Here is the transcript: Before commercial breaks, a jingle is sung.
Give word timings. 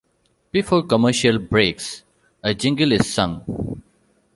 Before 0.51 0.81
commercial 0.81 1.37
breaks, 1.37 2.03
a 2.41 2.55
jingle 2.55 2.91
is 2.91 3.13
sung. 3.13 3.83